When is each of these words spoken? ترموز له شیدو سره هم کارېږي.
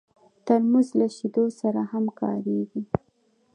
ترموز 0.45 0.87
له 0.99 1.07
شیدو 1.15 1.45
سره 1.59 1.81
هم 1.91 2.05
کارېږي. 2.19 2.81